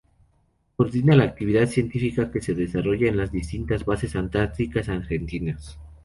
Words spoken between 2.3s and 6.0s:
que se desarrolla en las distintas bases antárticas argentinas.